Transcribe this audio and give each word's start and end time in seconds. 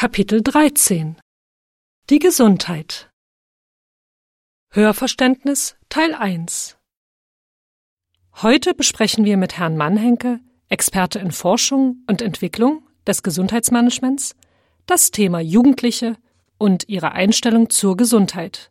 Kapitel 0.00 0.42
13 0.42 1.16
Die 2.08 2.20
Gesundheit 2.20 3.10
Hörverständnis 4.70 5.74
Teil 5.88 6.14
1 6.14 6.78
Heute 8.36 8.74
besprechen 8.74 9.24
wir 9.24 9.36
mit 9.36 9.58
Herrn 9.58 9.76
Mannhenke, 9.76 10.38
Experte 10.68 11.18
in 11.18 11.32
Forschung 11.32 12.04
und 12.06 12.22
Entwicklung 12.22 12.86
des 13.08 13.24
Gesundheitsmanagements, 13.24 14.36
das 14.86 15.10
Thema 15.10 15.40
Jugendliche 15.40 16.14
und 16.58 16.88
ihre 16.88 17.10
Einstellung 17.10 17.68
zur 17.68 17.96
Gesundheit. 17.96 18.70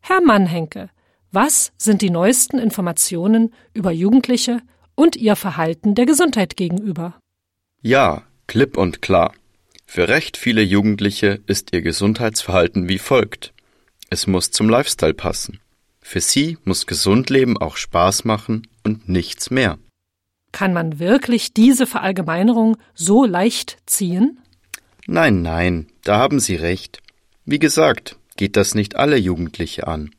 Herr 0.00 0.22
Mannhenke, 0.22 0.88
was 1.30 1.74
sind 1.76 2.00
die 2.00 2.08
neuesten 2.08 2.58
Informationen 2.58 3.52
über 3.74 3.90
Jugendliche 3.90 4.62
und 4.94 5.14
ihr 5.14 5.36
Verhalten 5.36 5.94
der 5.94 6.06
Gesundheit 6.06 6.56
gegenüber? 6.56 7.20
Ja, 7.82 8.22
klipp 8.46 8.78
und 8.78 9.02
klar. 9.02 9.34
Für 9.94 10.08
recht 10.08 10.36
viele 10.36 10.60
Jugendliche 10.60 11.40
ist 11.46 11.72
ihr 11.72 11.80
Gesundheitsverhalten 11.80 12.88
wie 12.88 12.98
folgt. 12.98 13.54
Es 14.10 14.26
muss 14.26 14.50
zum 14.50 14.68
Lifestyle 14.68 15.14
passen. 15.14 15.60
Für 16.00 16.20
sie 16.20 16.58
muss 16.64 16.88
gesund 16.88 17.30
leben 17.30 17.56
auch 17.56 17.76
Spaß 17.76 18.24
machen 18.24 18.66
und 18.82 19.08
nichts 19.08 19.52
mehr. 19.52 19.78
Kann 20.50 20.72
man 20.72 20.98
wirklich 20.98 21.54
diese 21.54 21.86
Verallgemeinerung 21.86 22.76
so 22.94 23.24
leicht 23.24 23.76
ziehen? 23.86 24.40
Nein, 25.06 25.42
nein, 25.42 25.86
da 26.02 26.18
haben 26.18 26.40
Sie 26.40 26.56
recht. 26.56 27.00
Wie 27.44 27.60
gesagt, 27.60 28.16
geht 28.36 28.56
das 28.56 28.74
nicht 28.74 28.96
alle 28.96 29.16
Jugendliche 29.16 29.86
an, 29.86 30.10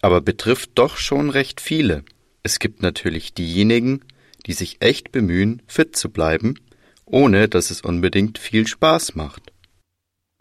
aber 0.00 0.20
betrifft 0.20 0.70
doch 0.76 0.96
schon 0.96 1.28
recht 1.28 1.60
viele. 1.60 2.04
Es 2.44 2.60
gibt 2.60 2.82
natürlich 2.82 3.34
diejenigen, 3.34 4.02
die 4.46 4.52
sich 4.52 4.76
echt 4.78 5.10
bemühen, 5.10 5.60
fit 5.66 5.96
zu 5.96 6.08
bleiben, 6.08 6.54
ohne 7.06 7.48
dass 7.48 7.70
es 7.70 7.80
unbedingt 7.80 8.38
viel 8.38 8.66
Spaß 8.66 9.14
macht. 9.14 9.52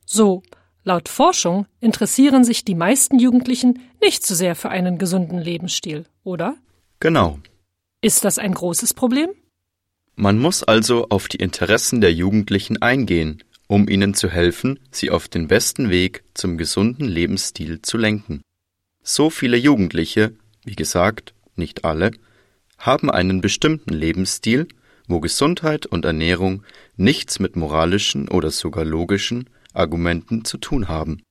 So, 0.06 0.44
laut 0.84 1.10
Forschung 1.10 1.66
interessieren 1.80 2.44
sich 2.44 2.66
die 2.66 2.76
meisten 2.76 3.20
Jugendlichen 3.20 3.80
nicht 4.02 4.26
so 4.26 4.36
sehr 4.36 4.56
für 4.56 4.70
einen 4.70 4.98
gesunden 4.98 5.40
Lebensstil, 5.40 6.06
oder? 6.24 6.56
Genau. 7.00 7.40
Ist 8.02 8.26
das 8.26 8.38
ein 8.38 8.54
großes 8.54 8.94
Problem? 8.94 9.30
Man 10.16 10.40
muss 10.40 10.64
also 10.64 11.08
auf 11.10 11.28
die 11.28 11.38
Interessen 11.38 12.00
der 12.00 12.14
Jugendlichen 12.14 12.82
eingehen, 12.82 13.44
um 13.68 13.88
ihnen 13.88 14.14
zu 14.14 14.30
helfen, 14.30 14.80
sie 14.92 15.10
auf 15.10 15.28
den 15.28 15.48
besten 15.48 15.90
Weg 15.90 16.24
zum 16.34 16.58
gesunden 16.58 17.08
Lebensstil 17.08 17.82
zu 17.82 17.98
lenken. 17.98 18.42
So 19.02 19.30
viele 19.30 19.58
Jugendliche, 19.58 20.34
wie 20.64 20.76
gesagt, 20.76 21.34
nicht 21.56 21.84
alle, 21.84 22.12
haben 22.78 23.10
einen 23.10 23.42
bestimmten 23.42 23.94
Lebensstil, 23.94 24.68
wo 25.08 25.20
Gesundheit 25.20 25.86
und 25.86 26.06
Ernährung 26.06 26.64
nichts 26.96 27.40
mit 27.40 27.56
moralischen 27.56 28.30
oder 28.30 28.52
sogar 28.52 28.86
logischen 28.86 29.50
Argumenten 29.74 30.46
zu 30.46 30.58
tun 30.58 30.88
haben. 30.88 31.22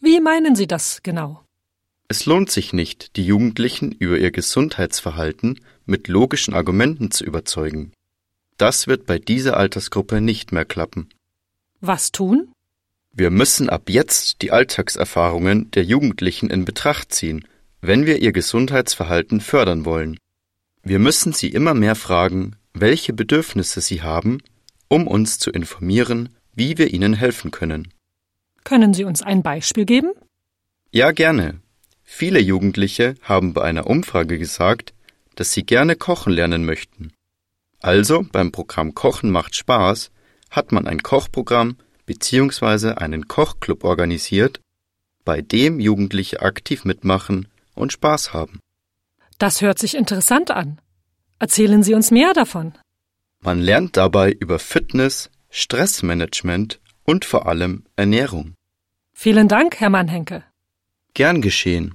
Wie 0.00 0.20
meinen 0.20 0.56
Sie 0.56 0.66
das 0.66 1.02
genau? 1.02 1.42
Es 2.08 2.26
lohnt 2.26 2.50
sich 2.50 2.72
nicht, 2.72 3.16
die 3.16 3.26
Jugendlichen 3.26 3.92
über 3.92 4.18
ihr 4.18 4.30
Gesundheitsverhalten 4.30 5.60
mit 5.86 6.08
logischen 6.08 6.54
Argumenten 6.54 7.10
zu 7.10 7.24
überzeugen. 7.24 7.92
Das 8.58 8.86
wird 8.86 9.06
bei 9.06 9.18
dieser 9.18 9.56
Altersgruppe 9.56 10.20
nicht 10.20 10.52
mehr 10.52 10.64
klappen. 10.64 11.08
Was 11.80 12.12
tun? 12.12 12.52
Wir 13.12 13.30
müssen 13.30 13.68
ab 13.68 13.88
jetzt 13.88 14.42
die 14.42 14.52
Alltagserfahrungen 14.52 15.70
der 15.72 15.84
Jugendlichen 15.84 16.50
in 16.50 16.64
Betracht 16.64 17.12
ziehen, 17.12 17.46
wenn 17.80 18.06
wir 18.06 18.18
ihr 18.20 18.32
Gesundheitsverhalten 18.32 19.40
fördern 19.40 19.84
wollen. 19.84 20.18
Wir 20.82 20.98
müssen 20.98 21.32
sie 21.32 21.48
immer 21.48 21.74
mehr 21.74 21.94
fragen, 21.94 22.56
welche 22.80 23.12
Bedürfnisse 23.12 23.80
sie 23.80 24.02
haben, 24.02 24.42
um 24.88 25.06
uns 25.06 25.38
zu 25.38 25.50
informieren, 25.50 26.30
wie 26.54 26.78
wir 26.78 26.92
ihnen 26.92 27.14
helfen 27.14 27.50
können. 27.50 27.92
Können 28.64 28.94
Sie 28.94 29.04
uns 29.04 29.22
ein 29.22 29.42
Beispiel 29.42 29.84
geben? 29.84 30.12
Ja, 30.90 31.12
gerne. 31.12 31.60
Viele 32.02 32.40
Jugendliche 32.40 33.14
haben 33.22 33.52
bei 33.52 33.62
einer 33.62 33.86
Umfrage 33.86 34.38
gesagt, 34.38 34.94
dass 35.34 35.52
sie 35.52 35.64
gerne 35.64 35.96
kochen 35.96 36.32
lernen 36.32 36.64
möchten. 36.64 37.12
Also 37.80 38.24
beim 38.32 38.52
Programm 38.52 38.94
Kochen 38.94 39.30
macht 39.30 39.54
Spaß 39.54 40.10
hat 40.50 40.72
man 40.72 40.86
ein 40.86 41.02
Kochprogramm 41.02 41.76
bzw. 42.06 42.92
einen 42.92 43.28
Kochclub 43.28 43.84
organisiert, 43.84 44.60
bei 45.24 45.42
dem 45.42 45.80
Jugendliche 45.80 46.40
aktiv 46.40 46.84
mitmachen 46.84 47.48
und 47.74 47.92
Spaß 47.92 48.32
haben. 48.32 48.60
Das 49.38 49.60
hört 49.60 49.78
sich 49.78 49.96
interessant 49.96 50.50
an. 50.50 50.80
Erzählen 51.38 51.82
Sie 51.82 51.94
uns 51.94 52.10
mehr 52.10 52.32
davon. 52.32 52.72
Man 53.42 53.60
lernt 53.60 53.96
dabei 53.96 54.32
über 54.32 54.58
Fitness, 54.58 55.30
Stressmanagement 55.50 56.80
und 57.04 57.24
vor 57.24 57.46
allem 57.46 57.84
Ernährung. 57.96 58.54
Vielen 59.12 59.48
Dank, 59.48 59.80
Herr 59.80 59.90
Mannhenke. 59.90 60.44
Gern 61.14 61.40
geschehen. 61.40 61.94